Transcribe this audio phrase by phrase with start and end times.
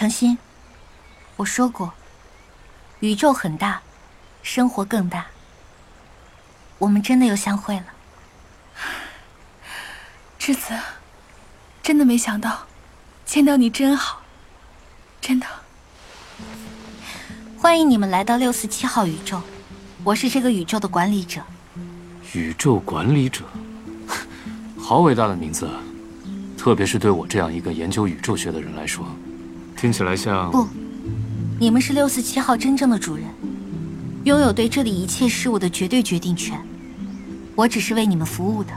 [0.00, 0.38] 程心，
[1.36, 1.92] 我说过，
[3.00, 3.82] 宇宙很大，
[4.42, 5.26] 生活更大。
[6.78, 7.84] 我们真的又相会了，
[10.40, 10.72] 栀子，
[11.82, 12.66] 真的没想到，
[13.26, 14.22] 见到你真好，
[15.20, 15.46] 真的。
[17.58, 19.38] 欢迎你们来到六四七号宇宙，
[20.02, 21.42] 我是这个宇宙的管理者。
[22.32, 23.44] 宇宙管理者，
[24.80, 25.68] 好伟大的名字，
[26.56, 29.04] 特别是对我这样一个研究宇宙学的人来说，
[29.80, 30.50] 听起来像……
[30.50, 30.68] 不，
[31.58, 33.24] 你们是六四七号真正的主人，
[34.24, 36.60] 拥有对这里一切事物的绝对决定权。
[37.54, 38.70] 我只是为你们服务的，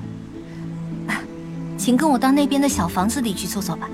[1.78, 3.90] 请跟我到那边的小房子里去坐坐吧。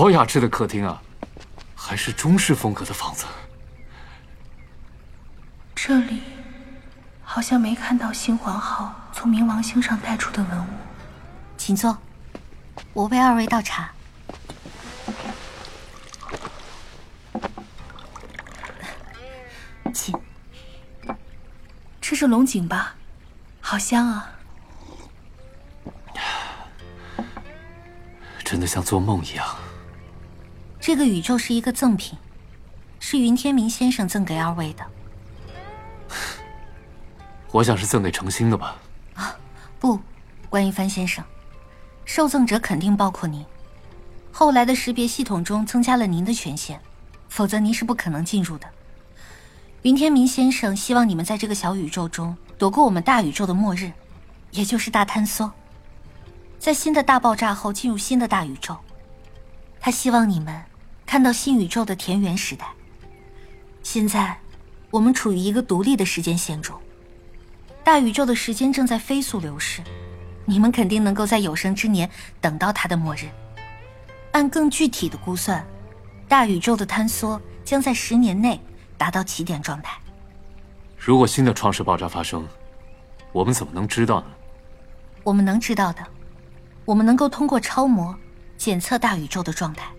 [0.00, 1.02] 好雅致的客厅啊，
[1.74, 3.26] 还是中式风格的房子。
[5.74, 6.22] 这里
[7.22, 10.68] 好像没看到新皇后从冥王星上带出的文物，
[11.58, 11.98] 请坐，
[12.94, 13.92] 我为二位倒茶。
[19.92, 20.18] 请，
[22.00, 22.94] 这是龙井吧？
[23.60, 24.30] 好香啊！
[28.42, 29.46] 真的像做梦一样。
[30.80, 32.18] 这个宇宙是一个赠品，
[32.98, 34.86] 是云天明先生赠给二位的。
[37.52, 38.76] 我想是赠给程心的吧？
[39.14, 39.36] 啊，
[39.78, 40.00] 不，
[40.48, 41.22] 关一帆先生，
[42.06, 43.44] 受赠者肯定包括您。
[44.32, 46.80] 后来的识别系统中增加了您的权限，
[47.28, 48.66] 否则您是不可能进入的。
[49.82, 53.92] 云天明先生希望你们在这个小宇宙中躲过我们大宇宙的末日，
[54.50, 55.52] 也就是大坍缩，
[56.58, 58.74] 在新的大爆炸后进入新的大宇宙。
[59.78, 60.69] 他希望你们。
[61.10, 62.64] 看到新宇宙的田园时代。
[63.82, 64.38] 现在，
[64.92, 66.80] 我们处于一个独立的时间线中，
[67.82, 69.82] 大宇宙的时间正在飞速流逝，
[70.44, 72.08] 你们肯定能够在有生之年
[72.40, 73.28] 等到它的末日。
[74.30, 75.66] 按更具体的估算，
[76.28, 78.60] 大宇宙的坍缩将在十年内
[78.96, 79.98] 达到起点状态。
[80.96, 82.46] 如果新的创世爆炸发生，
[83.32, 84.26] 我们怎么能知道呢？
[85.24, 86.06] 我们能知道的，
[86.84, 88.16] 我们能够通过超模
[88.56, 89.90] 检测大宇宙的状态。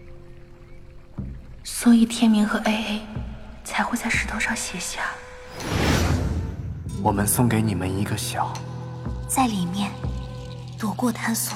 [1.64, 3.02] 所以天明和 A A
[3.64, 5.02] 才会在石头上写下
[7.04, 8.52] ：“我们送给你们一个小，
[9.28, 9.92] 在里面
[10.80, 11.56] 躲过探索。”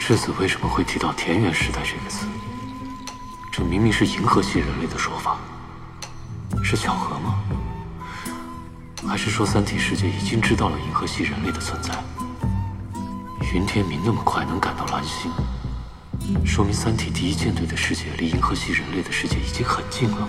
[0.00, 2.26] 质子为什么会提到“田园时代”这个词？
[3.52, 5.36] 这明明是银河系人类的说法，
[6.64, 7.38] 是巧合吗？
[9.06, 11.94] 还是说三体世界已经知道了银河系人类的存在？
[13.52, 15.30] 云天明那么快能赶到蓝星？
[16.44, 20.28] 说明三体第一舰队的世界离银河系人类的世界已经很近了，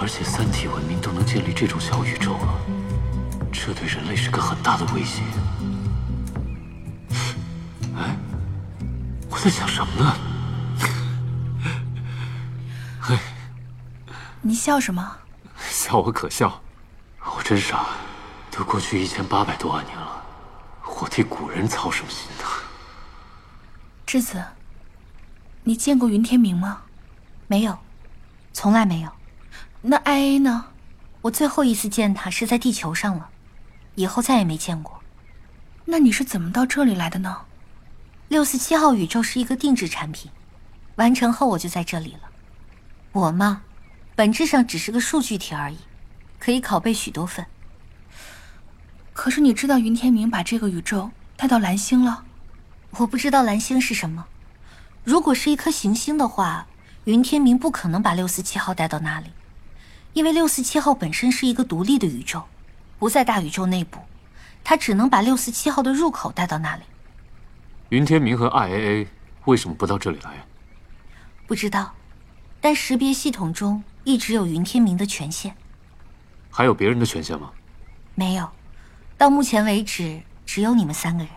[0.00, 2.54] 而且三体文明都能建立这种小宇宙了，
[3.52, 5.22] 这对人类是个很大的威胁。
[7.96, 8.16] 哎，
[9.28, 10.16] 我在想什么呢？
[13.00, 13.18] 嘿，
[14.40, 15.16] 你笑什么？
[15.70, 16.60] 笑我可笑，
[17.36, 17.86] 我真傻，
[18.50, 20.22] 都过去一千八百多万年了，
[21.00, 22.28] 我替古人操什么心
[24.08, 24.20] 呢？
[24.20, 24.42] 栀子，
[25.64, 26.84] 你见过云天明吗？
[27.46, 27.78] 没有，
[28.54, 29.12] 从来没有。
[29.82, 30.64] 那 I A 呢？
[31.20, 33.28] 我最后一次见他是在地球上了，
[33.96, 35.02] 以后再也没见过。
[35.84, 37.42] 那你是怎么到这里来的呢？
[38.28, 40.30] 六四七号宇宙是一个定制产品，
[40.96, 42.20] 完成后我就在这里了。
[43.12, 43.62] 我嘛，
[44.14, 45.76] 本质上只是个数据体而已，
[46.38, 47.44] 可以拷贝许多份。
[49.12, 52.24] 可是你知道云天明把这个宇宙带到蓝星了？
[52.92, 54.26] 我不知道蓝星是什么。
[55.04, 56.66] 如果是一颗行星的话，
[57.04, 59.30] 云天明不可能把六四七号带到那里，
[60.12, 62.44] 因为六四七号本身是一个独立的宇宙，
[62.98, 64.00] 不在大宇宙内部，
[64.64, 66.82] 他只能把六四七号的入口带到那里。
[67.90, 69.06] 云天明和 IAA
[69.44, 70.44] 为什么不到这里来？
[71.46, 71.94] 不知道，
[72.60, 75.54] 但识别系统中一直有云天明的权限。
[76.50, 77.50] 还有别人的权限吗？
[78.14, 78.50] 没有，
[79.16, 81.32] 到目前为止只有你们三个人。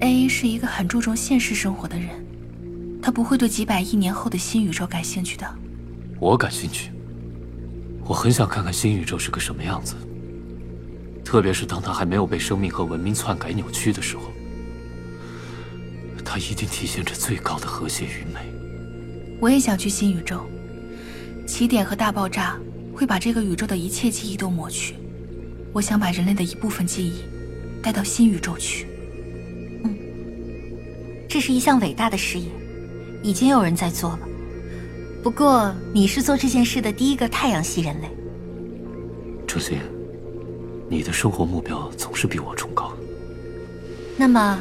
[0.00, 2.08] A 是一个很注重现实生活的人，
[3.02, 5.46] 他不会对几百亿年后的新宇宙感兴趣的。
[6.20, 6.90] 我感兴趣，
[8.04, 9.96] 我很想看看新宇宙是个什么样子，
[11.24, 14.24] 特别是当它还没有被生命和文明篡改扭曲的时候。
[16.24, 18.40] 他它一定体现着最高的和谐与美。
[19.40, 20.46] 我也想去新宇宙。
[21.46, 22.56] 起点和大爆炸
[22.94, 24.94] 会把这个宇宙的一切记忆都抹去。
[25.72, 27.22] 我想把人类的一部分记忆
[27.82, 28.86] 带到新宇宙去。
[31.28, 32.46] 嗯，这是一项伟大的事业，
[33.22, 34.20] 已经有人在做了。
[35.22, 38.08] 不过你是做这件事的第一个太阳系人类。
[39.46, 39.78] 程心，
[40.88, 42.92] 你的生活目标总是比我崇高。
[44.16, 44.58] 那么，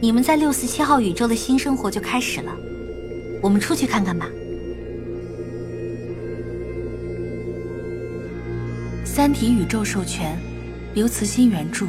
[0.00, 2.52] 你们在六四七号宇宙的新生活就开始了。
[3.42, 4.28] 我们出去看看吧。
[9.06, 10.38] 《三体》宇宙授权，
[10.94, 11.86] 刘慈欣原著，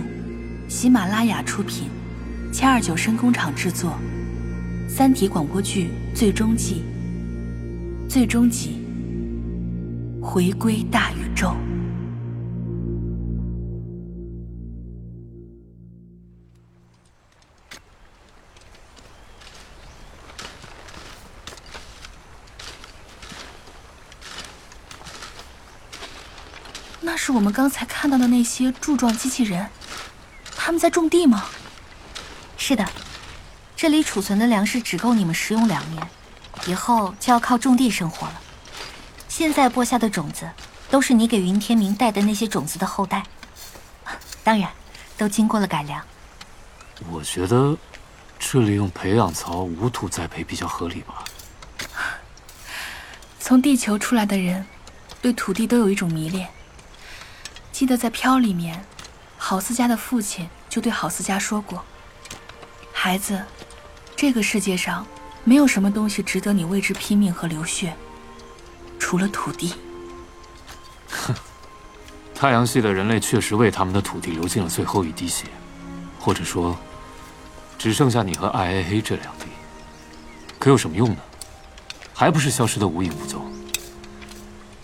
[0.68, 1.88] 喜马拉雅出品，
[2.51, 3.98] 七二九声工厂制作，
[4.89, 6.83] 《三体》广播剧最终季。
[8.09, 8.81] 最终集，
[10.21, 11.56] 回归大宇宙。
[27.00, 29.65] 那是我们刚才看到的那些柱状机器人，
[30.57, 31.45] 他们在种地吗？
[32.63, 32.88] 是的，
[33.75, 36.08] 这里储存的粮食只够你们食用两年。
[36.68, 38.40] 以后就要靠种地生活了。
[39.28, 40.48] 现在播下的种子，
[40.92, 43.24] 都是你给云天明带的那些种子的后代，
[44.44, 44.69] 当然，
[45.18, 46.06] 都经过了改良。
[47.10, 47.75] 我觉得，
[48.38, 51.24] 这里用培养槽无土栽培比较合理吧。
[53.40, 54.68] 从地球出来的人，
[55.19, 56.48] 对土地都有一种迷恋。
[57.72, 58.86] 记得在《飘》里面，
[59.40, 61.84] 郝思嘉的父亲就对郝思嘉说过
[63.03, 63.44] ：“孩子，
[64.15, 65.03] 这个世界上……”
[65.44, 67.95] 没有什么东西值得你为之拼命和流血，
[69.00, 69.74] 除了土地。
[71.09, 71.33] 哼，
[72.36, 75.48] 太阳系的人类确实为他们的土地流尽了最后一滴血，
[76.19, 76.77] 或者说，
[77.75, 79.48] 只剩下你和艾黑黑这两滴。
[80.59, 81.18] 可有什么用呢？
[82.13, 83.51] 还不是消失的无影无踪。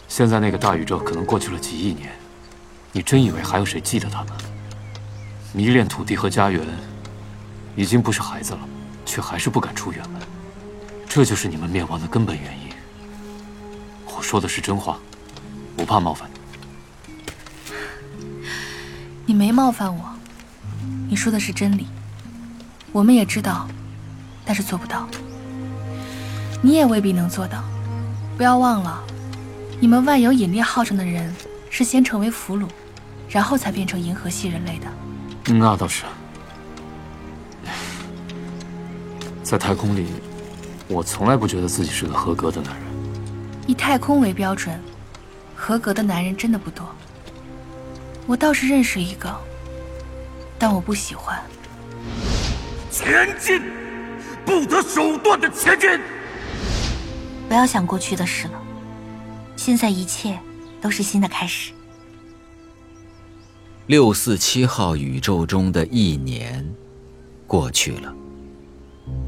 [0.08, 2.18] 现在那个大宇宙可能过去了几亿年，
[2.92, 4.34] 你真以为还有谁记得他们？
[5.54, 6.66] 迷恋土地和家园，
[7.78, 8.60] 已经不是孩子了，
[9.06, 10.20] 却还是不敢出远门。
[11.08, 12.70] 这就是你们灭亡的根本原因。
[14.08, 14.98] 我说的是真话，
[15.78, 17.74] 不怕冒犯你。
[19.28, 20.04] 你没冒犯我，
[21.08, 21.86] 你说的是真理。
[22.92, 23.68] 我们也知道，
[24.44, 25.08] 但是做不到。
[26.64, 27.64] 你也未必能做到。
[28.36, 29.04] 不要忘了，
[29.80, 31.32] 你们万有引力号上的人
[31.70, 32.68] 是先成为俘虏，
[33.30, 35.54] 然后才变成银河系人类的。
[35.54, 36.06] 那倒是，
[39.48, 40.08] 在太空里。
[40.90, 42.84] 我从来不觉得自己是个合格的男人。
[43.66, 44.78] 以太空为标准，
[45.56, 46.86] 合格的男人真的不多。
[48.26, 49.34] 我倒是认识一个，
[50.60, 51.42] 但我不喜欢。
[52.92, 53.62] 前进，
[54.46, 55.90] 不择手段的前进。
[57.48, 58.62] 不要想过去的事了，
[59.56, 60.38] 现在一切
[60.82, 61.72] 都是新的开始。
[63.86, 66.70] 六四七号宇宙中的一年
[67.46, 68.14] 过去了。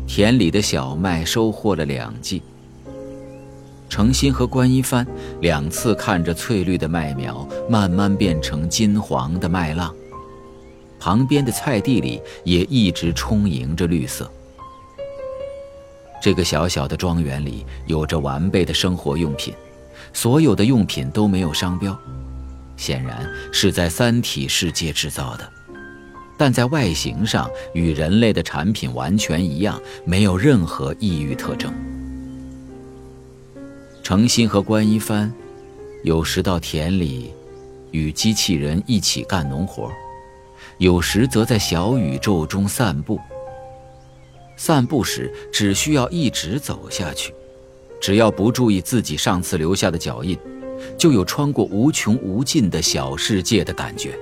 [0.10, 2.42] 田里的小麦收获了两季。
[3.88, 5.06] 程心和关一帆
[5.40, 9.94] 两次看着翠绿的麦苗慢慢变成金黄的麦浪，
[11.00, 14.30] 旁边的菜地里也一直充盈着绿色。
[16.20, 19.54] 这个小小的庄园里有着完备的生活用品，
[20.12, 21.96] 所有的用品都没有商标，
[22.76, 25.48] 显然是在三体世界制造的。
[26.40, 31.70] 但在外形上与人类的产品完全一样，没有任何异域特征。
[34.02, 35.30] 程心和关一帆，
[36.02, 37.34] 有时到田里，
[37.92, 39.92] 与机器人一起干农活，
[40.78, 43.20] 有时则在小宇宙中散步。
[44.56, 47.34] 散步时只需要一直走下去，
[48.00, 50.40] 只要不注意自己上次留下的脚印，
[50.98, 54.18] 就有穿过无穷无尽的小世界的感觉。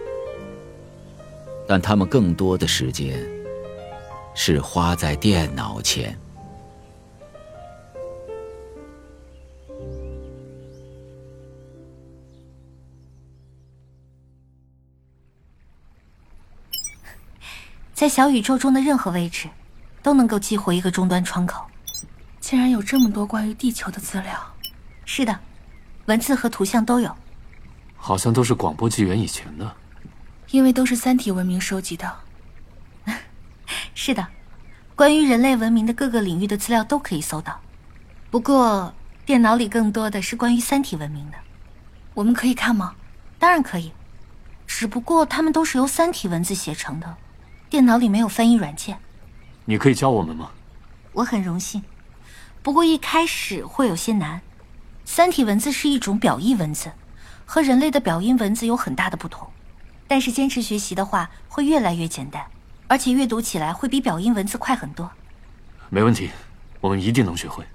[1.68, 3.20] 但他们更多的时间
[4.34, 6.18] 是花在电脑前。
[17.94, 19.50] 在小宇宙中的任何位置，
[20.04, 21.66] 都能够激活一个终端窗口。
[22.40, 24.40] 竟然有这么多关于地球的资料！
[25.04, 25.38] 是的，
[26.06, 27.14] 文字和图像都有。
[27.96, 29.76] 好像都是广播纪元以前的。
[30.52, 32.16] 因为都是三体文明收集的，
[33.94, 34.28] 是的，
[34.96, 37.60] 关于人类文明的各个领域的资料都可以搜到。
[38.32, 38.94] 不过
[39.26, 41.38] 电脑里更多的是关于三体文明的，
[42.14, 42.96] 我们可以看吗？
[43.38, 43.92] 当然可以，
[44.66, 47.18] 只不过它们都是由三体文字写成的，
[47.70, 48.98] 电脑里没有翻译软件。
[49.66, 50.52] 你可以教我们吗？
[51.12, 51.84] 我很荣幸。
[52.64, 54.42] 不过一开始会有些难。
[55.04, 56.92] 三体文字是一种表意文字，
[57.46, 59.48] 和人类的表音文字有很大的不同。
[60.08, 62.46] 但是坚持学习的话，会越来越简单，
[62.88, 65.12] 而且阅读起来会比表音文字快很多。
[65.90, 66.32] 没问题，
[66.80, 67.66] 我们一定能学会。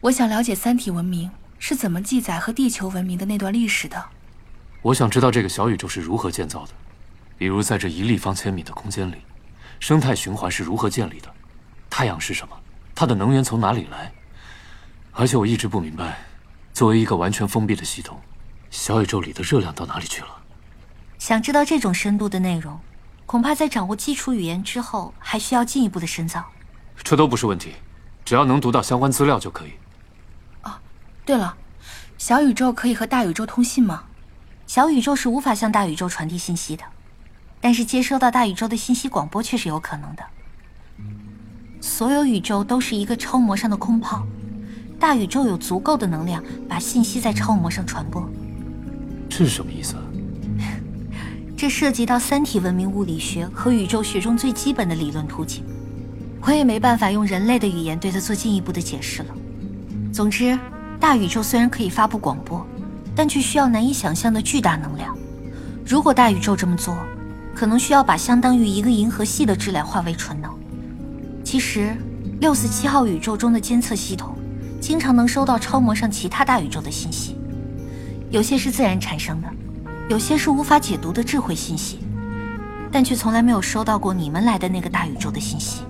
[0.00, 4.04] 我想了解三体文明是怎么记载和地球文明的那段历史的。
[4.82, 6.72] 我想知道这个小宇宙是如何建造的，
[7.36, 9.16] 比如在这一立方千米的空间里，
[9.80, 11.28] 生态循环是如何建立的，
[11.90, 12.56] 太阳是什么，
[12.94, 14.12] 它的能源从哪里来？
[15.12, 16.18] 而且我一直不明白，
[16.72, 18.20] 作为一个完全封闭的系统，
[18.70, 20.28] 小宇宙里的热量到哪里去了？
[21.26, 22.78] 想知道这种深度的内容，
[23.26, 26.44] 恐怕在掌握基础语言之后，还需要进一步的深造。
[27.02, 27.72] 这都不是问题，
[28.24, 29.72] 只要能读到相关资料就可以。
[30.62, 30.72] 哦，
[31.24, 31.56] 对了，
[32.16, 34.04] 小宇宙可以和大宇宙通信吗？
[34.68, 36.84] 小宇宙是无法向大宇宙传递信息的，
[37.60, 40.22] 但是接收到大宇宙的信息广播却是有可能的。
[41.80, 44.24] 所有宇宙都是一个超模上的空泡，
[45.00, 48.30] 大宇宙有足够的能量把信息在超模上传播。
[49.28, 49.96] 这是什么意思？
[51.56, 55.64] 这涉及到三体文明物理学和宇宙学中最基本的理论途径，
[56.42, 59.34] 我也没办法用人类的语言对它做进一步的解释了。
[60.12, 60.58] 总之，
[61.00, 62.64] 大宇宙虽然可以发布广播。
[63.18, 65.16] 但却需要难以想象的巨大能量。
[65.86, 66.98] 如果大宇宙这么做，
[67.54, 70.54] 可能需要把相当于一个银河系的质量化为纯能。
[71.42, 71.96] 其实，
[72.40, 74.36] 六四七号宇宙中的监测系统
[74.82, 77.38] 经常能收到超模上其他大宇宙的信息，
[78.28, 79.48] 有些是自然产生的，
[80.08, 81.98] 有些是无法解读的智慧信息，
[82.92, 85.82] 但却从来没有收到过你们来的那个大宇宙的信息。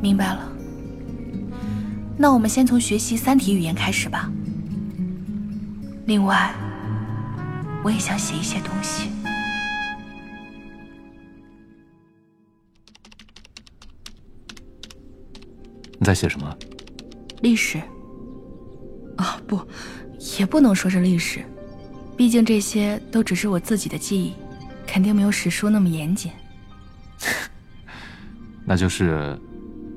[0.00, 0.52] 明白了。
[2.16, 4.30] 那我们先从学习三体语言开始吧。
[6.06, 6.54] 另外，
[7.84, 9.10] 我也想写一些东西。
[15.98, 16.56] 你在写什么？
[17.42, 17.78] 历史。
[19.18, 19.60] 啊，不，
[20.38, 21.44] 也不能说是历史，
[22.16, 24.32] 毕竟这些都只是我自己的记忆，
[24.86, 26.32] 肯定没有史书那么严谨。
[28.64, 29.38] 那就是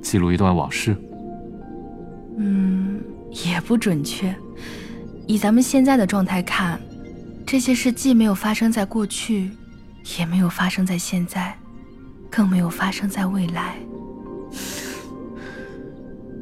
[0.01, 0.95] 记录一段往事。
[2.37, 4.35] 嗯，也不准确。
[5.27, 6.79] 以咱们现在的状态看，
[7.45, 9.49] 这些事既没有发生在过去，
[10.17, 11.57] 也没有发生在现在，
[12.29, 13.75] 更没有发生在未来。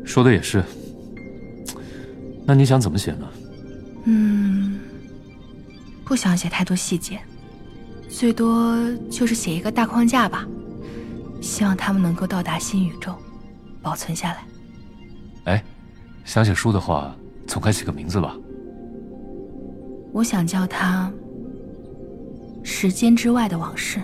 [0.05, 0.63] 说的也是。
[2.45, 3.27] 那你想怎么写呢？
[4.05, 4.76] 嗯，
[6.07, 7.19] 不想写太多细节，
[8.09, 8.77] 最多
[9.11, 10.47] 就是写一个大框架吧。
[11.41, 13.13] 希望他们能够到达新宇宙，
[13.81, 14.43] 保存下来。
[15.43, 15.63] 哎，
[16.23, 17.13] 想写书的话，
[17.45, 18.35] 总该起个名字吧。
[20.13, 21.11] 我想叫它
[22.65, 23.99] 《时间之外的往事》。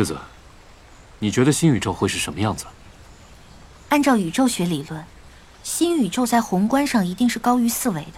[0.00, 0.16] 世子，
[1.18, 2.64] 你觉得新宇宙会是什么样子？
[3.90, 5.04] 按照宇宙学理论，
[5.62, 8.12] 新宇宙在宏观上一定是高于四维的，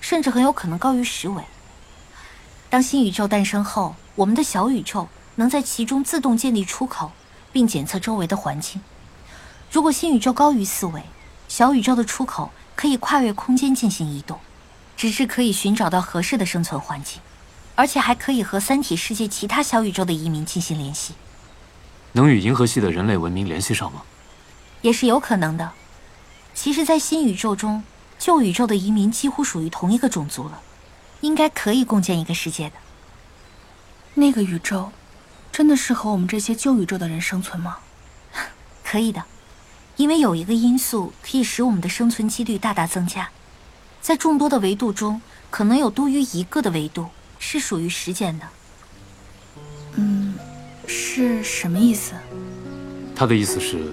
[0.00, 1.44] 甚至很有可能高于十维。
[2.68, 7.12] 当新宇宙诞生后，我们的小宇宙能在其中自动建立出口，
[7.52, 8.80] 并检测周围的环境。
[9.70, 11.04] 如果新宇宙高于四维，
[11.46, 14.40] 小宇宙的出口可以跨越空间进行移动，
[14.96, 17.20] 只是可以寻找到合适的生存环境，
[17.82, 21.14] 而且还可以和三体世界其他小宇宙的移民进行联系。
[22.12, 24.02] 能与银河系的人类文明联系上吗？
[24.82, 25.72] 也是有可能的。
[26.54, 27.82] 其实，在新宇宙中，
[28.20, 30.60] 旧宇宙的移民几乎属于同一个种族了。
[31.22, 32.76] 应该可以共建一个世界的。
[34.14, 34.92] 那个宇宙，
[35.50, 37.78] 真的适合我们这些旧宇宙的人生存吗？
[38.86, 39.24] 可以的，
[39.96, 43.30] 因为有一个因素可以使我们的生存几率大大增加。
[44.00, 45.20] 在众多的维度中，
[45.50, 47.08] 可能有多于一个的维度
[47.44, 48.46] 是属于时间的。
[49.96, 50.32] 嗯，
[50.86, 52.12] 是什么意思？
[53.16, 53.92] 他的意思是，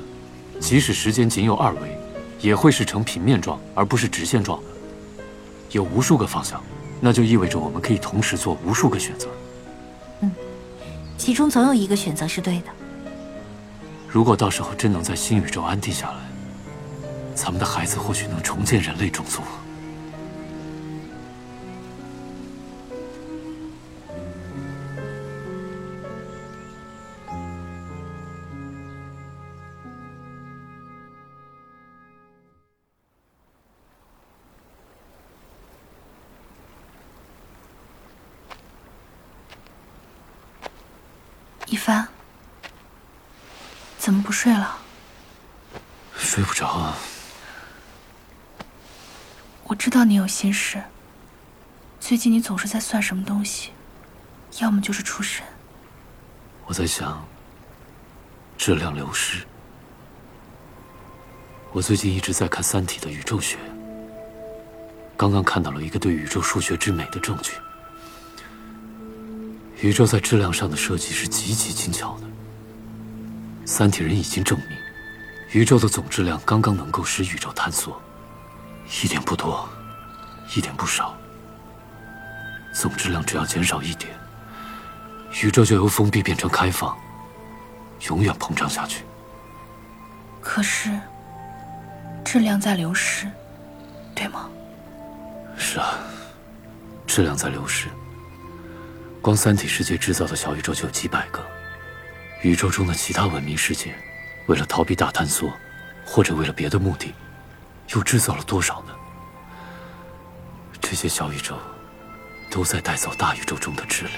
[0.59, 1.97] 即使时间仅有二维，
[2.39, 4.67] 也会是呈平面状而不是直线状的，
[5.71, 6.63] 有无数个方向。
[7.01, 9.27] 那就意味着我们可以同时做无数个选择。
[10.21, 10.31] 嗯，
[11.17, 12.67] 其中总有一个选择是对的。
[14.07, 16.19] 如果到时候真能在新宇宙安定下来，
[17.33, 19.41] 咱们的孩子或许能重建人类种族。
[41.69, 42.07] 一帆，
[43.99, 44.75] 怎么不睡了？
[46.17, 46.97] 睡不着啊。
[49.65, 50.81] 我知道你有心事。
[51.99, 53.71] 最近你总是在算什么东西，
[54.57, 55.45] 要么就是出神。
[56.65, 57.23] 我在想，
[58.57, 59.45] 质量流失。
[61.71, 63.59] 我最近一直在看《三体》的宇宙学，
[65.15, 67.51] 刚刚看到了一个对宇宙数学之美的证据。
[69.81, 72.27] 宇宙在质量上的设计是极其精巧的。
[73.65, 74.77] 三体人已经证明，
[75.51, 77.99] 宇宙的总质量刚刚能够使宇宙坍缩，
[79.03, 79.69] 一点不多，
[80.55, 81.15] 一点不少。
[82.73, 84.11] 总质量只要减少一点，
[85.43, 86.97] 宇宙就由封闭变成开放，
[88.09, 89.03] 永远膨胀下去。
[90.41, 90.89] 可是，
[92.25, 93.27] 质量在流失，
[94.13, 94.49] 对吗？
[95.57, 95.93] 是啊，
[97.07, 97.87] 质量在流失。
[99.21, 101.45] 光三体世界制造的小宇宙就有几百个，
[102.41, 103.93] 宇宙中的其他文明世界，
[104.47, 105.51] 为了逃避大坍缩，
[106.05, 107.13] 或者为了别的目的，
[107.93, 108.93] 又制造了多少呢？
[110.79, 111.57] 这些小宇宙
[112.49, 114.15] 都在带走大宇宙中的质量。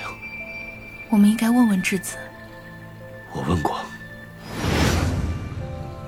[1.10, 2.16] 我们应该问问质子。
[3.34, 3.82] 我问过。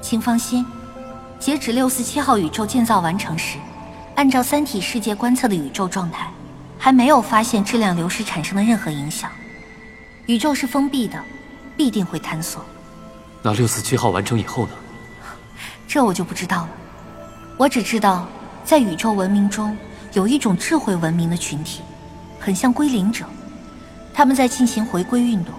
[0.02, 0.64] 请放心，
[1.40, 3.58] 截止六四七号宇宙建造完成时，
[4.16, 6.32] 按照三体世界观测的宇宙状态。
[6.84, 9.32] 还没有发现质量流失产生的任何影响。
[10.26, 11.18] 宇宙是封闭的，
[11.78, 12.62] 必定会坍缩。
[13.42, 14.74] 那六四七号完成以后呢？
[15.88, 16.70] 这我就不知道了。
[17.58, 18.28] 我只知道，
[18.66, 19.78] 在宇宙文明中
[20.12, 21.80] 有一种智慧文明的群体，
[22.38, 23.24] 很像归零者。
[24.14, 25.54] 他们在进行回归运动，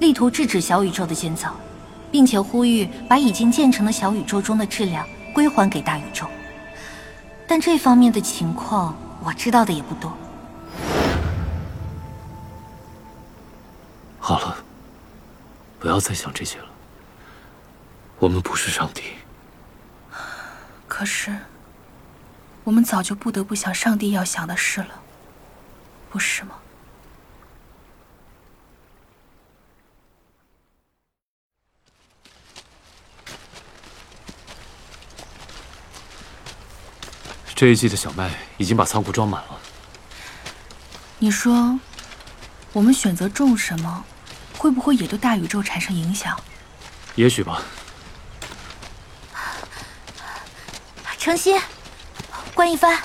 [0.00, 1.54] 力图制止小宇宙的建造，
[2.10, 6.26] 并且呼吁把已经建成的小宇宙中的质量归还给大宇宙。
[7.46, 10.12] 但这方面的情况，我知道的也不多。
[14.20, 14.64] 好了，
[15.80, 16.68] 不要再想这些了。
[18.18, 19.14] 我们不是上帝。
[20.86, 21.36] 可是，
[22.62, 25.02] 我们早就不得不想上帝要想的事了，
[26.10, 26.54] 不是吗？
[37.54, 39.58] 这一季的小麦已经把仓库装满了。
[41.18, 41.78] 你说，
[42.72, 44.04] 我们选择种什么？
[44.56, 46.38] 会不会也对大宇宙产生影响？
[47.14, 47.62] 也许吧。
[51.18, 51.60] 程心，
[52.54, 52.98] 关一帆，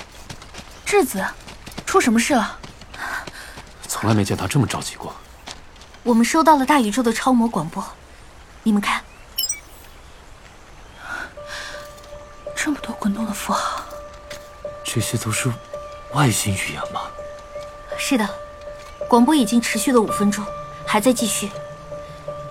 [0.84, 1.24] 质子，
[1.84, 2.58] 出什么事了？
[3.88, 5.14] 从来没见他这么着急过。
[6.02, 7.84] 我们收到了大宇宙的超模广播，
[8.62, 9.02] 你们看，
[12.54, 13.82] 这么多滚动的符号，
[14.84, 15.50] 这些都是
[16.12, 17.02] 外星语言吗？
[17.98, 18.28] 是的，
[19.08, 20.44] 广播已经持续了五分钟。
[20.88, 21.50] 还在继续。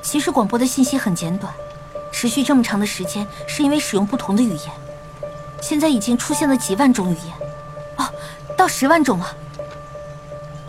[0.02, 1.52] 其实广播的信息很简短，
[2.12, 4.72] 持续这么长的时间是因为使用不同的语言。
[5.62, 7.34] 现在已经出现了几万种语言，
[7.96, 8.06] 哦，
[8.58, 9.36] 到十万种了。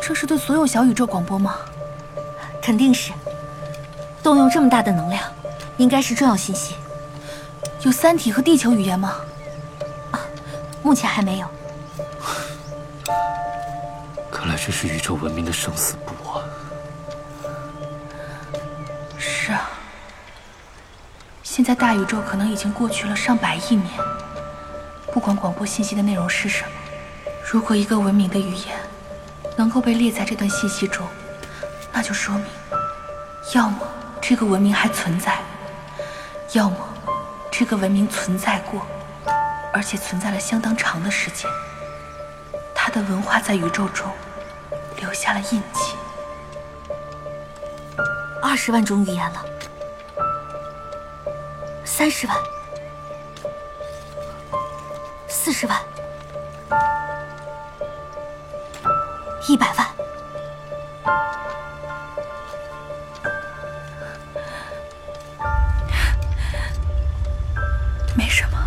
[0.01, 1.57] 这是对所有小宇宙广播吗？
[2.63, 3.13] 肯定是。
[4.23, 5.23] 动用这么大的能量，
[5.77, 6.77] 应该是重要信息。
[7.83, 9.17] 有三体和地球语言吗？
[10.13, 10.21] 啊，
[10.83, 11.47] 目前还没有。
[14.67, 16.43] 这是宇宙文明的生死簿啊。
[19.17, 19.71] 是啊，
[21.45, 23.89] 现在大宇宙可能已经过去了上百亿年。
[25.13, 26.71] 不管广播信息的内容是什么，
[27.49, 28.77] 如果一个文明的语言
[29.57, 31.07] 能够被列在这段信息中，
[31.93, 32.45] 那就说明，
[33.55, 33.79] 要么
[34.21, 35.39] 这个文明还存在，
[36.55, 36.77] 要么
[37.53, 38.85] 这个文明存在过，
[39.73, 41.49] 而且存在了相当长的时间。
[42.75, 44.11] 它的文化在宇宙中
[45.17, 45.97] 下了印记。
[48.43, 49.45] 二十万种语言了，
[51.85, 52.37] 三十万，
[55.27, 55.79] 四十万，
[59.49, 59.87] 一百万，
[68.15, 68.59] 没什么，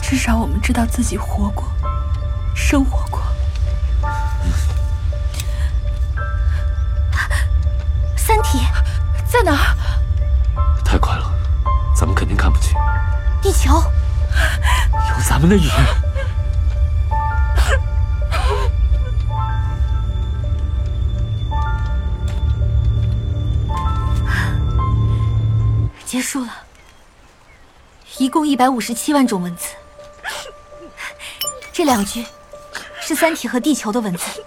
[0.00, 1.64] 至少我们知道自己活过，
[2.54, 3.01] 生活
[15.42, 15.72] 们的语言。
[26.06, 26.52] 结束了，
[28.18, 29.70] 一共一百五十七万种文字。
[31.72, 32.24] 这两句
[33.00, 34.44] 是三体和地球的文字。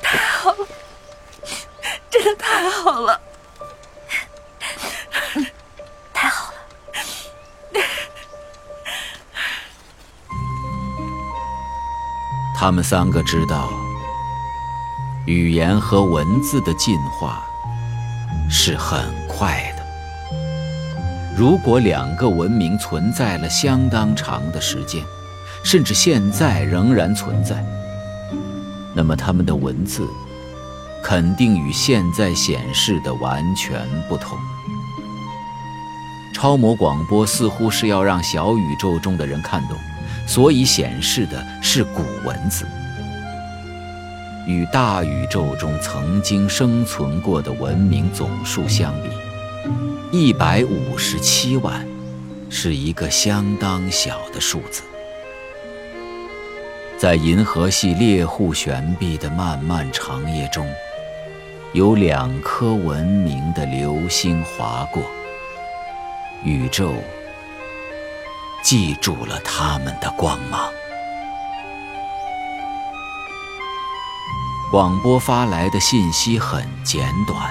[0.00, 0.68] 太好了，
[2.08, 3.20] 真的太好了！
[12.58, 13.70] 他们三个知道，
[15.26, 17.44] 语言和文字的进化
[18.48, 19.84] 是很快的。
[21.36, 25.04] 如果两个文明存在了相当长的时间，
[25.62, 27.62] 甚至现在仍然存在，
[28.94, 30.08] 那么他们的文字
[31.04, 34.38] 肯定与现在显示的完全不同。
[36.32, 39.76] 超模广播似乎是要让小宇宙中的人看懂，
[40.26, 42.66] 所以显示的是古文字。
[44.46, 49.08] 与大宇宙中曾经生存过的文明总数相比，
[50.16, 51.86] 一百五十七万
[52.48, 54.82] 是一个相当小的数字。
[56.98, 60.66] 在银河系猎户悬臂的漫漫长夜中，
[61.72, 65.02] 有两颗文明的流星划过。
[66.44, 66.94] 宇宙
[68.66, 70.68] 记住了他们的光芒。
[74.72, 77.48] 广播发来的信息很简短：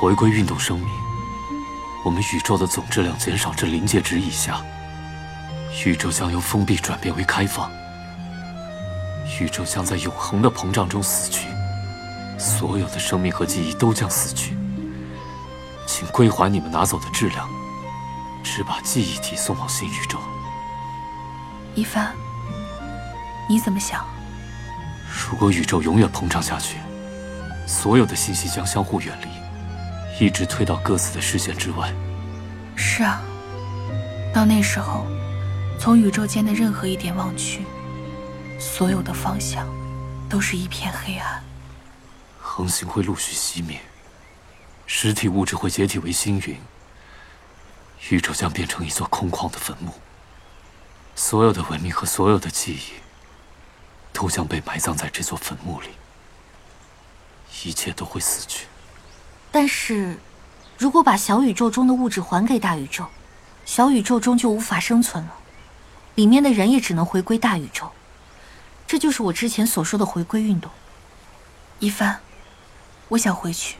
[0.00, 0.88] 回归运动生命，
[2.04, 4.60] 我们宇宙的总质量减少至临界值以下，
[5.84, 7.70] 宇宙将由封闭转变为开放。
[9.38, 11.46] 宇宙将在永恒的膨胀中死去，
[12.36, 14.56] 所有的生命和记忆都将死去。
[15.86, 17.48] 请归还你们拿走的质量，
[18.56, 20.18] 只把记忆体送往新宇宙。
[21.74, 22.16] 一帆，
[23.50, 24.02] 你怎么想？
[25.06, 26.78] 如果宇宙永远膨胀下去，
[27.66, 31.92] 所有的信息将相互远离，一直退到各自的视线之外。
[32.74, 33.20] 是啊，
[34.32, 35.06] 到那时候，
[35.78, 37.60] 从宇宙间的任何一点望去。
[38.58, 39.68] 所有的方向
[40.30, 41.44] 都是一片黑暗，
[42.40, 43.78] 恒星会陆续熄灭，
[44.86, 46.58] 实体物质会解体为星云，
[48.10, 49.92] 宇宙将变成一座空旷的坟墓。
[51.14, 52.92] 所有的文明和所有的记忆
[54.12, 55.88] 都将被埋葬在这座坟墓里，
[57.64, 58.66] 一切都会死去。
[59.50, 60.18] 但是，
[60.76, 63.06] 如果把小宇宙中的物质还给大宇宙，
[63.64, 65.32] 小宇宙中就无法生存了，
[66.14, 67.90] 里面的人也只能回归大宇宙。
[68.86, 70.70] 这就是我之前所说的回归运动。
[71.78, 72.20] 一帆，
[73.08, 73.76] 我想回去，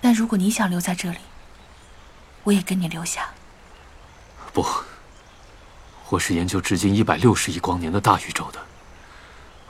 [0.00, 1.18] 但如果你想留在这里，
[2.44, 3.28] 我也跟你留下。
[4.52, 4.64] 不，
[6.08, 8.58] 我是研究至今一百六十亿光年的大宇宙的，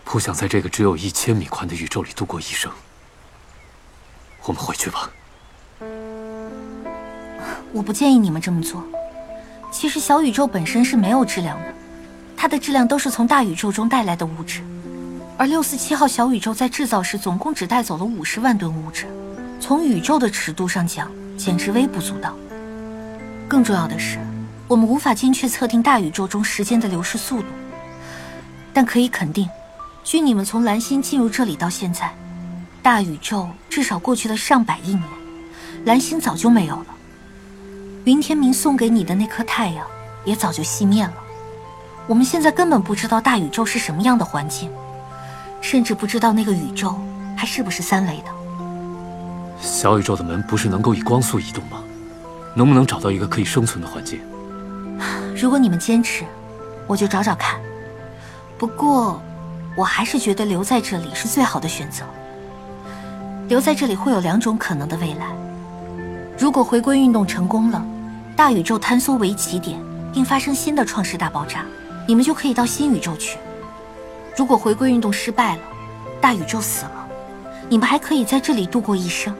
[0.05, 2.71] 不想在这个只有一千米宽的宇宙里度过一生。
[4.45, 5.11] 我们回去吧。
[7.73, 8.83] 我不建议你们这么做。
[9.71, 11.75] 其实小宇宙本身是没有质量的。
[12.37, 14.63] 它的质量都是从大宇宙中带来的物质，
[15.37, 19.09] 而六四七号小宇宙在制造时总共只带走了五十万吨物质，
[19.61, 22.37] 从宇宙的尺度上讲，简直微不足道。
[23.49, 24.19] 更重要的是，
[24.69, 27.47] 我们无法精确测定大宇宙中时间的流逝速度，
[28.75, 29.49] 但可以肯定，
[30.05, 32.15] 据你们从蓝星进入这里到现在，
[32.83, 35.03] 大宇宙至少过去了上百亿年，
[35.87, 36.87] 蓝星早就没有了。
[38.05, 39.87] 云天明送给你的那颗太阳
[40.25, 41.15] 也早就熄灭了。
[42.07, 44.71] 我们现在根本不知道大宇宙是什么样的环境，
[45.63, 46.99] 甚至不知道那个宇宙
[47.35, 48.25] 还是不是三维的。
[49.61, 51.83] 小宇宙的门不是能够以光速移动吗？
[52.59, 54.19] 能不能找到一个可以生存的环境？
[55.41, 56.25] 如果你们坚持，
[56.89, 57.61] 我就找找看。
[58.59, 59.23] 不过，
[59.77, 62.05] 我还是觉得留在这里是最好的选择。
[63.47, 65.29] 留在这里会有两种可能的未来：
[66.37, 67.81] 如果回归运动成功了，
[68.35, 69.79] 大宇宙坍缩为起点，
[70.13, 71.65] 并发生新的创世大爆炸。
[72.09, 73.39] 你们就可以到新宇宙去。
[74.37, 75.63] 如果回归运动失败了，
[76.21, 77.07] 大宇宙死了，
[77.69, 79.33] 你们还可以在这里度过一生。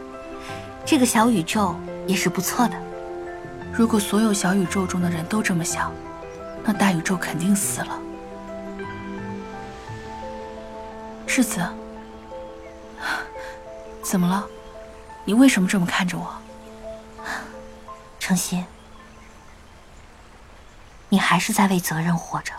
[0.85, 1.75] 这个小宇宙
[2.07, 2.75] 也是不错的。
[3.79, 5.93] 如果所有小宇宙中的人都这么想，
[6.65, 7.97] 那大宇宙肯定死了。
[11.29, 11.65] 世子，
[14.03, 14.45] 怎么了？
[15.25, 16.29] 你为什么这么看着我？
[18.19, 18.67] 程心。
[21.09, 22.53] 你还是在为责任活着。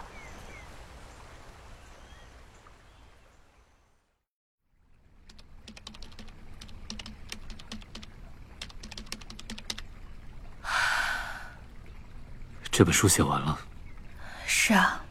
[12.79, 13.59] 这本书写完了。
[14.47, 15.01] 是啊，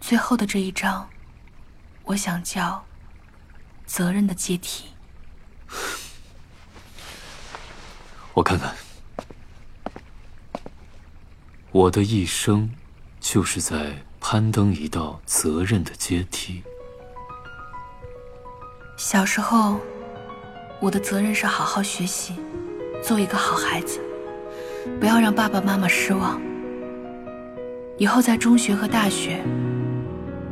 [0.00, 1.10] 最后的这一章，
[2.04, 2.84] 我想叫
[3.86, 4.84] “责任的阶梯”。
[8.34, 8.72] 我看看。
[11.72, 12.72] 我的一生，
[13.18, 16.62] 就是在攀登一道责任的阶梯。
[18.96, 19.80] 小时候，
[20.80, 22.36] 我的责任是好好学习，
[23.02, 24.00] 做一个好孩子，
[25.00, 26.40] 不要让爸爸妈妈失望。
[28.00, 29.38] 以后在中学和大学，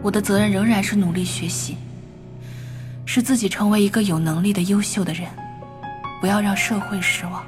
[0.02, 1.78] 我的责任仍然是努力学习，
[3.06, 5.26] 使自己成为一个有能力的优秀的人，
[6.20, 7.42] 不要让社会失望。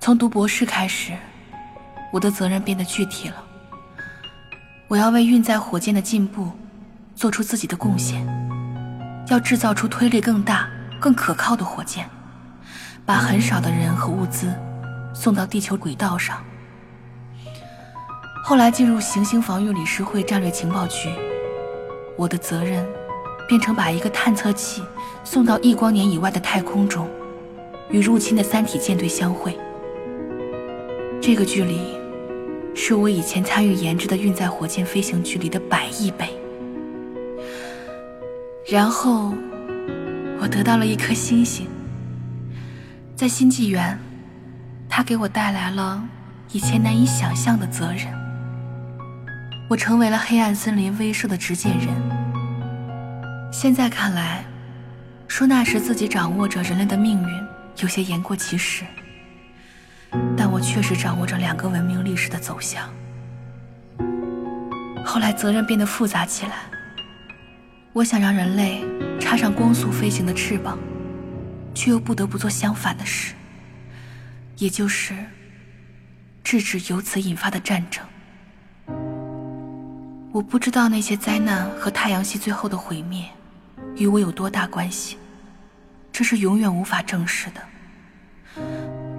[0.00, 1.12] 从读博士开始，
[2.12, 3.36] 我的责任变得具体了。
[4.88, 6.50] 我要为运载火箭的进步
[7.14, 8.26] 做出自己的贡献，
[9.28, 10.68] 要制造出推力更大、
[10.98, 12.10] 更可靠的火箭，
[13.06, 14.52] 把很少的人和物资
[15.14, 16.42] 送到地球轨道上。
[18.50, 21.08] 后来进入行星防御理事会战略情报局，
[22.16, 22.84] 我的责任
[23.46, 24.82] 变成把一个探测器
[25.22, 27.08] 送到亿光年以外的太空中，
[27.90, 29.56] 与入侵的三体舰队相会。
[31.22, 31.78] 这个距离。
[32.74, 36.28] 是我以前参与研制的运载火箭飞行距离的百亿倍。
[38.66, 39.32] 然后，
[40.40, 41.68] 我得到了一颗星星。
[43.14, 43.96] 在新纪元，
[44.88, 46.02] 它给我带来了
[46.50, 48.19] 以前难以想象的责任。
[49.70, 51.94] 我成为了黑暗森林威慑的执剑人。
[53.52, 54.44] 现在看来，
[55.28, 57.46] 说那时自己掌握着人类的命运，
[57.80, 58.84] 有些言过其实。
[60.36, 62.92] 但我确实掌握着两个文明历史的走向。
[65.04, 66.56] 后来责任变得复杂起来。
[67.92, 68.82] 我想让人类
[69.20, 70.80] 插上光速飞行的翅膀，
[71.76, 73.34] 却又不得不做相反的事，
[74.58, 75.14] 也就是
[76.42, 78.04] 制止由此引发的战争。
[80.32, 83.24] 我不知道那些灾难和太阳系最后的毁灭
[83.96, 85.16] 与我有多大关系，
[86.12, 87.60] 这是永远无法证实的。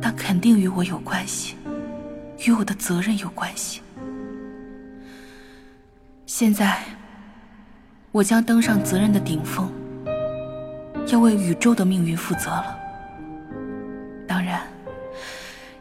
[0.01, 1.57] 但肯定与我有关系，
[2.47, 3.81] 与我的责任有关系。
[6.25, 6.81] 现在，
[8.13, 9.69] 我将登上责任的顶峰，
[11.07, 12.79] 要为宇宙的命运负责了。
[14.25, 14.61] 当然，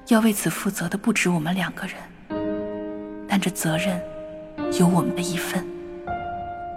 [0.08, 1.94] 要为此负责的不止我们两个人，
[3.28, 4.02] 但这责任
[4.78, 5.66] 有我们的一份。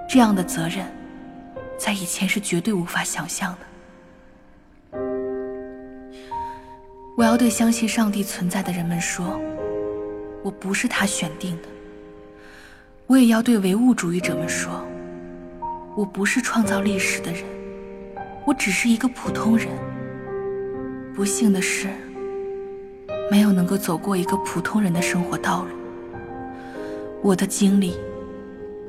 [0.09, 0.85] 这样的责任，
[1.77, 4.99] 在以前是绝对无法想象的。
[7.15, 9.39] 我要对相信上帝存在的人们说
[10.43, 11.69] ：“我不是他选定的。”
[13.05, 14.83] 我也要对唯物主义者们说
[15.95, 17.43] ：“我不是创造历史的人，
[18.45, 19.67] 我只是一个普通人。
[21.13, 21.87] 不幸的是，
[23.29, 25.82] 没有能够走过一个普通人的生活道路。
[27.23, 27.95] 我的经历，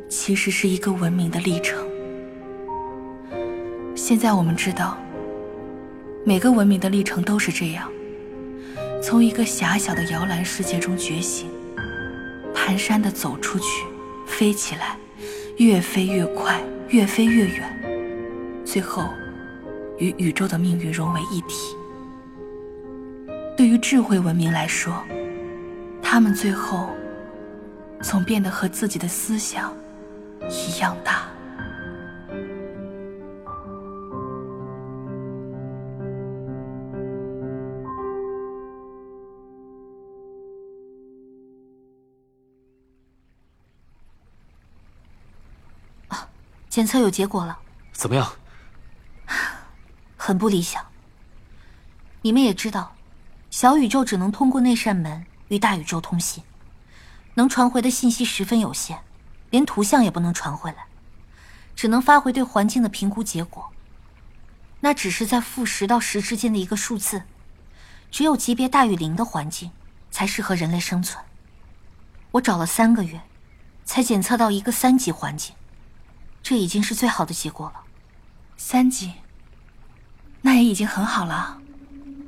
[0.08, 1.86] 其实是一个文明的历程。
[3.94, 4.98] 现在我们知道，
[6.24, 7.88] 每个文明的历程都是这样。”
[9.00, 11.48] 从一个狭小的摇篮世界中觉醒，
[12.52, 13.86] 蹒跚地走出去，
[14.26, 14.96] 飞起来，
[15.58, 19.08] 越飞越快，越飞越远，最后
[19.98, 21.76] 与宇宙的命运融为一体。
[23.56, 25.04] 对于智慧文明来说，
[26.02, 26.88] 他们最后
[28.04, 29.74] 总变得和自己的思想
[30.50, 31.24] 一样大。
[46.68, 47.56] 检测有结果了，
[47.92, 48.32] 怎么样？
[50.18, 50.84] 很不理想。
[52.20, 52.96] 你们也知道，
[53.48, 56.42] 小宇宙只能通过那扇门与大宇宙通信，
[57.34, 59.00] 能传回的信息十分有限，
[59.50, 60.86] 连图像也不能传回来，
[61.74, 63.70] 只能发回对环境的评估结果。
[64.80, 67.22] 那只是在负十到十之间的一个数字，
[68.10, 69.70] 只有级别大于零的环境
[70.10, 71.24] 才适合人类生存。
[72.32, 73.22] 我找了三个月，
[73.84, 75.54] 才检测到一个三级环境。
[76.42, 77.80] 这已经是最好的结果了，
[78.58, 79.14] 三级，
[80.42, 81.58] 那也已经很好了。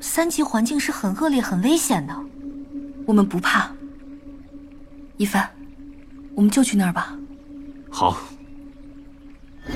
[0.01, 2.19] 三级环境是很恶劣、很危险的，
[3.07, 3.76] 我们不怕。
[5.17, 5.49] 一帆，
[6.35, 7.17] 我们就去那儿吧。
[7.91, 8.19] 好。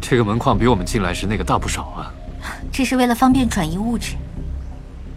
[0.00, 2.12] 这个门框比我们进来时那个大不少啊。
[2.70, 4.16] 这是为了方便转移物质。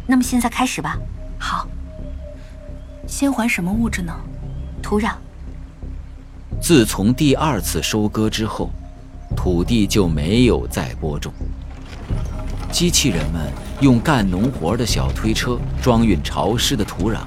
[0.06, 0.98] 那么现在开始吧。
[1.38, 1.68] 好。
[3.06, 4.14] 先还什么物质呢？
[4.82, 5.14] 土壤。
[6.62, 8.70] 自从第二次收割之后，
[9.36, 11.34] 土地就没有再播种。
[12.72, 13.52] 机器人们
[13.82, 17.20] 用干农活的小推车装运潮湿的土壤，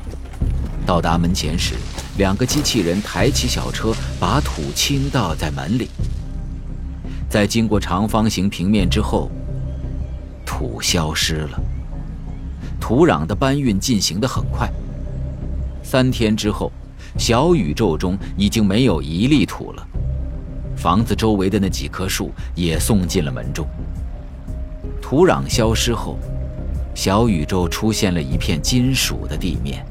[0.87, 1.75] 到达门前时，
[2.19, 5.89] 两个机器人抬起小车，把土倾倒在门里。
[7.29, 9.31] 在经过长方形平面之后，
[10.45, 11.61] 土消失了。
[12.81, 14.71] 土壤的搬运进行得很快。
[15.83, 16.71] 三天之后，
[17.19, 19.87] 小宇宙中已经没有一粒土了。
[20.77, 23.67] 房子周围的那几棵树也送进了门中。
[25.11, 26.17] 土壤消失后，
[26.95, 29.85] 小宇宙出现了一片金属的地面。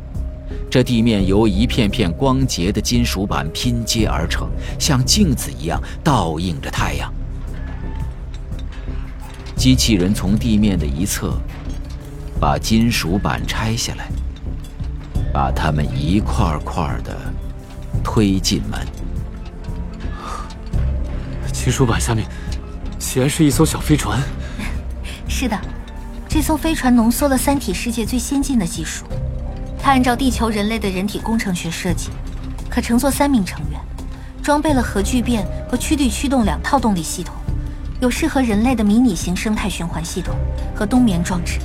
[0.72, 4.48] 这地面由一片片光洁的金属板拼接而成，
[4.80, 7.14] 像镜子一样倒映着太阳。
[9.58, 11.34] 机器人从地面的一侧
[12.40, 14.08] 把金属板拆下来，
[15.34, 17.14] 把它们一块块的
[18.02, 18.88] 推进门。
[21.52, 22.26] 金属板下面
[22.98, 24.18] 竟然是一艘小飞船。
[25.42, 25.58] 是的，
[26.28, 29.06] 这艘飞船浓缩了三体世界最先进的技术。
[29.82, 32.10] 它按照地球人类的人体工程学设计，
[32.70, 33.80] 可乘坐三名成员，
[34.44, 37.34] 装备了核聚变和驱力驱动两套动力系统，
[38.02, 40.36] 有适合人类的迷你型生态循环系统
[40.76, 41.58] 和冬眠装置，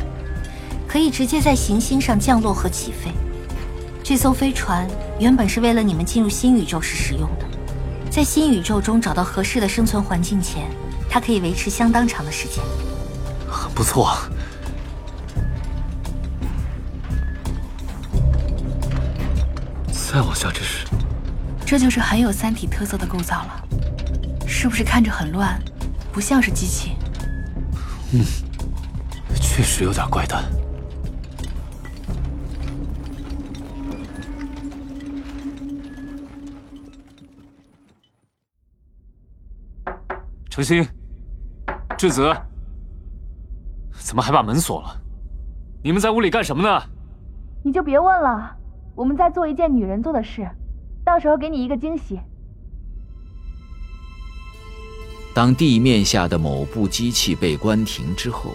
[0.87, 3.11] 可以直接在行星上降落和起飞。
[4.05, 4.87] 这艘飞船
[5.19, 7.47] 原本是为了你们进入新宇宙时使用的，
[8.09, 10.71] 在新宇宙中找到合适的生存环境前，
[11.11, 12.63] 它可以维持相当长的时间。
[13.75, 14.17] 很不错。
[20.13, 20.87] 再往下，这是？
[21.67, 23.69] 这就是很有三体特色的构造了，
[24.47, 25.61] 是不是看着很乱，
[26.13, 26.93] 不像是机器？
[28.13, 28.25] 嗯，
[29.41, 30.45] 确实有点怪诞。
[40.49, 40.89] 程心，
[41.99, 42.33] 智子，
[44.15, 44.97] 怎么还把门锁了？
[45.83, 46.81] 你们在屋里干什么呢？
[47.65, 48.57] 你就别问了。
[48.95, 50.49] 我们在做一件女人做的事，
[51.05, 52.21] 到时候给你一个惊喜。
[55.35, 58.55] 当地面下的某部机器被关停之后，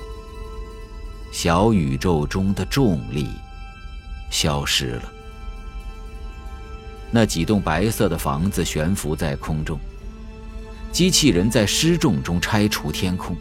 [1.29, 3.27] 小宇宙中的重力
[4.29, 5.03] 消失了。
[7.11, 9.77] 那几栋白色的房子悬浮在空中，
[10.89, 13.35] 机器人在失重中拆除天空。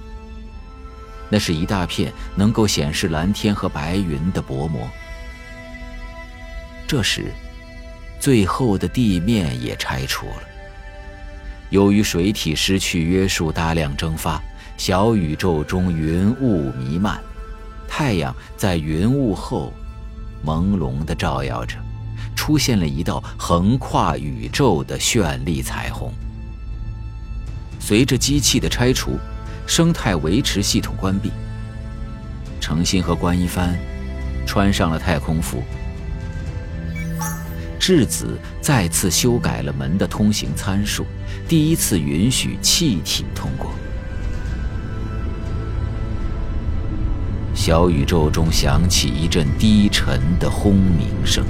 [1.30, 4.88] 那是一大片能够显示蓝天和白云的薄膜。
[6.86, 7.32] 这时，
[8.18, 10.42] 最后的地面也拆除了。
[11.70, 14.42] 由于水体失去约束，大量蒸发，
[14.78, 17.20] 小宇宙中云雾弥漫，
[17.86, 19.70] 太阳在云雾后
[20.42, 21.76] 朦胧地照耀着，
[22.34, 26.10] 出现了一道横跨宇宙的绚丽彩虹。
[27.78, 29.18] 随着机器的拆除，
[29.68, 31.31] 生态维持系统关闭。
[32.59, 33.78] 程心和关一帆
[34.46, 35.62] 穿上了太空服。
[37.78, 41.07] 质子再次修改了门的通行参数，
[41.46, 43.70] 第一次允许气体通过。
[47.54, 51.44] 小宇宙中响起一阵低沉的轰鸣声，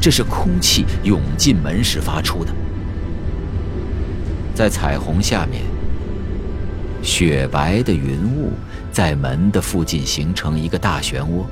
[0.00, 2.52] 这是空气涌进门时发出的。
[4.54, 5.62] 在彩虹下面，
[7.02, 8.52] 雪白的云雾
[8.92, 11.44] 在门的附近形成一个大漩涡。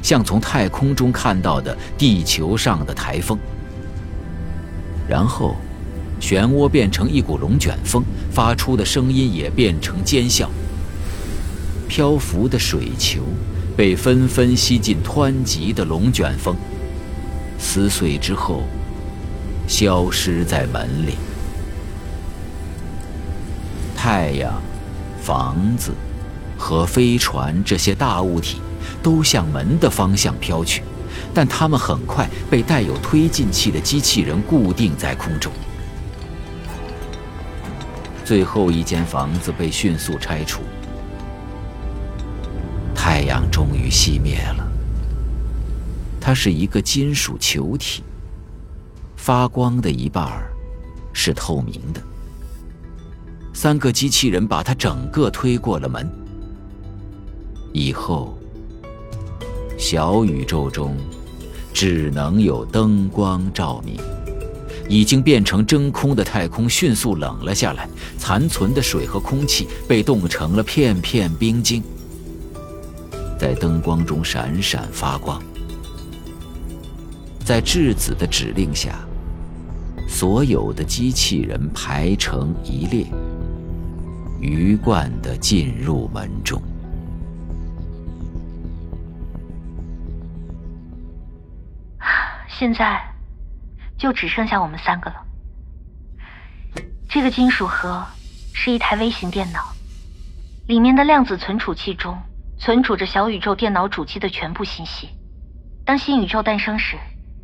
[0.00, 3.36] 像从太空中看到的地球上的台风，
[5.08, 5.56] 然后，
[6.20, 10.46] 漩涡变成一股龙卷风，发出的声音也变成尖啸。
[11.88, 13.22] 漂浮的水球
[13.76, 16.54] 被纷纷吸进湍急的龙卷风，
[17.58, 18.62] 撕碎之后，
[19.66, 21.14] 消失在门里。
[24.00, 24.62] 太阳、
[25.20, 25.90] 房子
[26.56, 28.60] 和飞船这些大物体。
[29.00, 30.82] 都向门的方向飘去，
[31.32, 35.52] 但它们很快被带有推进器的机器人固定在空中。
[38.24, 40.62] 最后一间房子被迅速拆除，
[42.94, 44.66] 太阳终于熄灭了。
[46.20, 48.02] 它是一个金属球体，
[49.16, 50.42] 发光的一半
[51.12, 52.02] 是透明的。
[53.60, 56.08] 三个机器人把它整个推过了门，
[57.72, 58.38] 以后。
[59.76, 60.96] 小宇宙中，
[61.74, 63.96] 只能有灯光照明。
[64.88, 71.82] 已经变成真空的太空迅速冷了下来，残存的水和空气被冻成了片片冰晶，
[73.36, 75.42] 在灯光中闪闪发光。
[77.44, 79.00] 在质子的指令下，
[80.06, 83.04] 所有的机器人排成一列，
[84.40, 86.62] 鱼贯地进入门中。
[92.48, 93.00] 现在
[93.96, 95.16] 就只剩下我们三个了。
[97.08, 98.04] 这个金属盒
[98.52, 99.72] 是一台微型电脑，
[100.66, 102.16] 里面的量子存储器中
[102.58, 105.08] 存储着小宇宙电脑主机的全部信息。
[105.84, 106.96] 当新宇宙诞生时，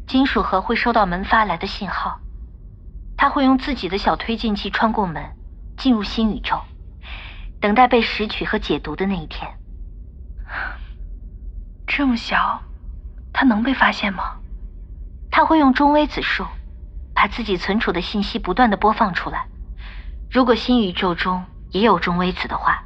[0.06, 2.20] 金属盒会收到门发来的信号，
[3.16, 5.24] 它会用自己的小推进器穿过门，
[5.78, 6.60] 进入新宇宙，
[7.64, 9.50] 等待被拾取和解读的那一天。
[11.88, 12.60] 这么小，
[13.32, 14.36] 它能被发现吗？
[15.30, 16.44] 它会用中微子数，
[17.14, 19.46] 把自己存储的信息不断的播放出来。
[20.30, 22.84] 如果新宇宙中也有中微子的话，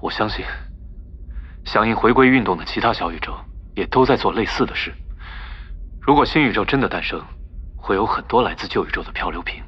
[0.00, 0.44] 我相信，
[1.64, 3.36] 响应回归运动的其他小宇宙
[3.74, 4.94] 也都在做类似的事。
[6.00, 7.20] 如果新宇宙真的诞生，
[7.76, 9.60] 会有很多来自旧宇宙的漂流瓶。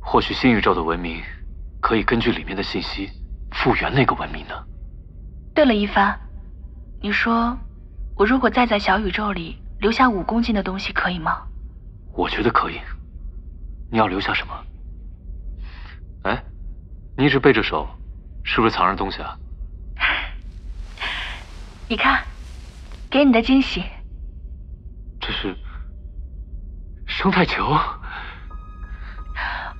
[0.00, 1.22] 或许新宇宙的文明
[1.80, 3.10] 可以根据里面的信息
[3.52, 4.54] 复原那个文明呢。
[5.54, 6.18] 对了，一帆，
[7.02, 7.56] 你说
[8.16, 11.42] 我如果再在小宇宙里留下五公斤的东西，可以吗？
[12.12, 12.80] 我觉得可以。
[13.90, 14.54] 你要留下什么？
[16.22, 16.44] 哎，
[17.16, 17.88] 你一直背着手，
[18.44, 19.36] 是不是藏着东西啊？
[21.88, 22.22] 你看，
[23.10, 23.82] 给你的惊喜。
[25.20, 25.56] 这是
[27.06, 27.76] 生态球。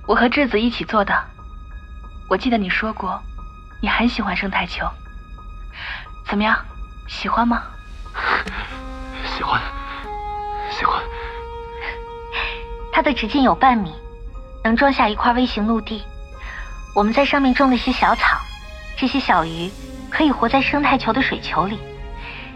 [0.07, 1.30] 我和质子一起做的。
[2.31, 3.21] 我记得你说过，
[3.81, 4.87] 你很喜欢生态球。
[6.25, 6.57] 怎么样，
[7.05, 7.61] 喜欢吗？
[9.25, 9.61] 喜欢，
[10.69, 11.03] 喜欢。
[12.93, 13.93] 它的直径有半米，
[14.63, 16.05] 能装下一块微型陆地。
[16.95, 18.39] 我们在上面种了些小草，
[18.95, 19.69] 这些小鱼
[20.09, 21.81] 可以活在生态球的水球里。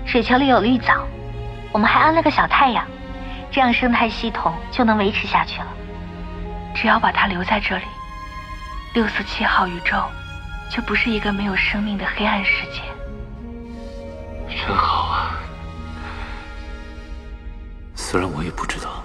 [0.05, 1.05] 水球里有绿藻，
[1.73, 2.87] 我们还安了个小太阳，
[3.51, 5.67] 这样生态系统就能维持下去了。
[6.73, 7.83] 只要把它留在这里，
[8.95, 10.01] 六四七号宇宙
[10.71, 12.81] 就不是一个没有生命的黑暗世界。
[14.47, 15.37] 真好啊！
[17.93, 19.03] 虽然我也不知道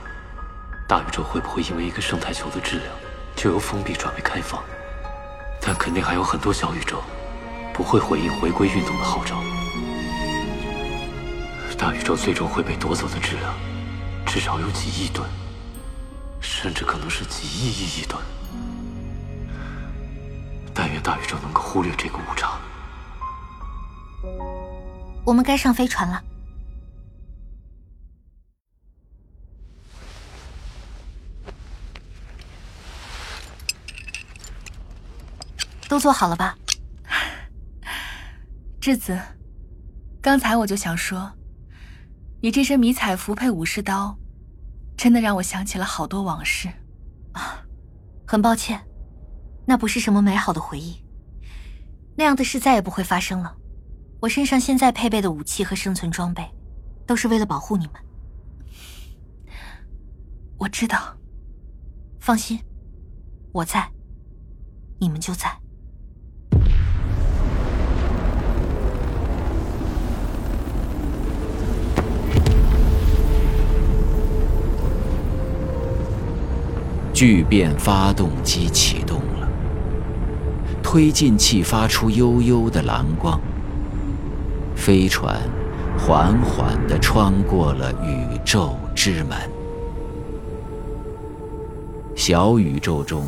[0.87, 2.87] 大宇宙会不会因为一个生态球的质量
[3.35, 4.63] 就由封闭转为开放，
[5.61, 7.03] 但肯定还有很多小宇宙
[7.75, 9.43] 不会回应回归运动的号召。
[11.77, 13.53] 大宇宙最终会被夺走的质量
[14.25, 15.29] 至少有几亿吨，
[16.41, 18.23] 甚至可能是几亿亿亿吨。
[20.75, 22.59] 但愿大宇宙能够忽略这个误差。
[25.25, 26.23] 我们该上飞船了。
[35.89, 36.57] 都做好了吧？
[38.81, 39.21] 质子，
[40.23, 41.33] 刚才我就想说，
[42.41, 44.17] 你这身迷彩服配武士刀，
[44.97, 46.69] 真的让我想起了好多往事。
[47.33, 47.65] 啊，
[48.25, 48.81] 很抱歉，
[49.71, 50.97] 那不是什么美好的回忆。
[52.17, 53.55] 那样的事再也不会发生了。
[54.19, 56.45] 我身上现在配备的武器和生存装备，
[57.07, 57.95] 都是为了保护你们。
[60.59, 61.17] 我知道，
[62.19, 62.59] 放心，
[63.53, 63.89] 我在，
[64.99, 65.57] 你们就在。
[77.15, 79.21] 聚变发动机启动，
[80.83, 83.41] 推进器发出幽幽的蓝光，
[84.75, 85.41] 飞船
[85.99, 89.39] 缓缓地穿过了宇宙之门。
[92.17, 93.27] 小宇宙中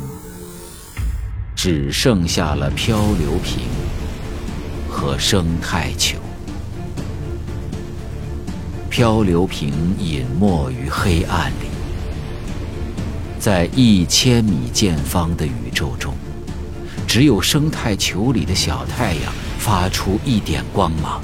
[1.55, 3.63] 只剩下了漂流瓶
[4.89, 6.17] 和生态球，
[8.89, 11.67] 漂流瓶隐没于黑暗里。
[13.39, 16.13] 在一千米见方的宇宙中，
[17.13, 21.23] 只有生态球里的小太阳发出一点光芒。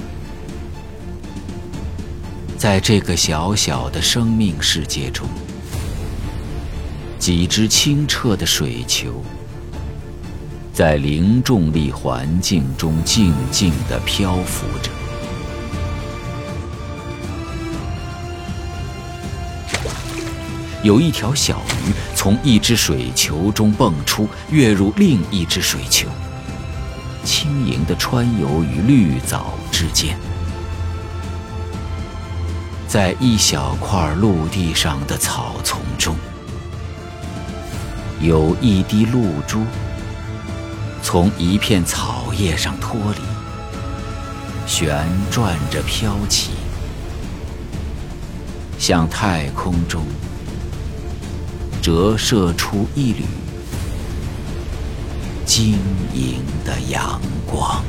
[2.60, 5.28] 在这个小小的生命世界中，
[7.18, 9.24] 几只清澈的水球
[10.72, 14.92] 在零重力环境中静静地漂浮着。
[20.84, 26.10] 有一条小鱼从一只水球中蹦出，跃入另一只水球，
[27.24, 30.18] 轻盈地穿游于绿藻之间。
[32.90, 36.14] 在一小块陆地上的草丛中，
[38.20, 39.64] 有一滴露珠
[41.02, 43.22] 从一片草叶上脱离，
[44.68, 46.50] 旋转着飘起，
[48.78, 50.04] 向太空中。
[51.82, 53.24] 折射出一缕
[55.46, 55.80] 晶
[56.14, 57.84] 莹的阳光。